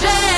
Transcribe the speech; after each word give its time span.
change. 0.00 0.35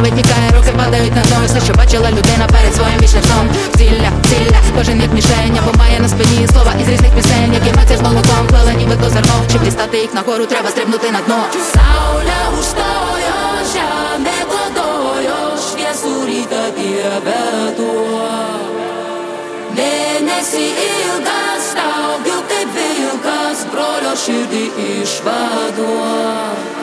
витікає, 0.00 0.48
руки 0.56 0.72
падають 0.76 1.16
на 1.16 1.22
дом, 1.22 1.42
Все, 1.46 1.60
що 1.60 1.72
бачила 1.74 2.10
людина 2.10 2.46
перед 2.54 2.74
своїм 2.74 2.98
вічним 3.02 3.22
сном 3.22 3.46
Цілля, 3.76 4.10
кожен 4.76 5.00
як 5.00 5.12
мішень 5.12 5.58
Або 5.62 5.78
має 5.78 6.00
на 6.00 6.08
спині 6.08 6.48
слова 6.52 6.72
із 6.82 6.88
різних 6.88 7.12
пісень 7.16 7.52
Які 7.54 7.76
мати 7.76 7.96
з 7.96 8.00
молоком, 8.00 8.46
плели 8.48 8.74
ніби 8.78 8.94
до 8.96 9.10
зернов 9.10 9.42
Щоб 9.50 9.64
дістати 9.64 9.98
їх 9.98 10.14
нагору, 10.14 10.46
треба 10.46 10.68
стрибнути 10.70 11.10
на 11.10 11.20
дно 11.20 11.38
Сауля 11.74 12.20
Saulia 12.20 12.50
ustojoš, 12.60 13.74
ja 13.76 14.18
ne 14.18 14.38
godojoš, 14.52 15.62
jesuri 15.82 16.44
tati 16.50 17.02
abetua. 17.16 18.30
став, 20.42 20.60
ilgas, 20.60 21.64
tau 21.74 22.12
giltai 22.24 22.64
vilkas, 22.74 23.58
brolio 23.72 24.14
і 24.52 25.02
išvaduok. 25.02 26.79